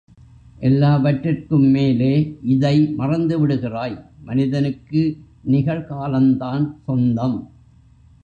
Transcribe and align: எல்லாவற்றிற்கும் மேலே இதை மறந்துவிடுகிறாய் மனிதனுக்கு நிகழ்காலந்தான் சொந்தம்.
எல்லாவற்றிற்கும் 0.59 1.65
மேலே 1.65 2.37
இதை 2.41 2.95
மறந்துவிடுகிறாய் 2.97 3.95
மனிதனுக்கு 4.23 5.01
நிகழ்காலந்தான் 5.47 6.65
சொந்தம். 6.85 7.37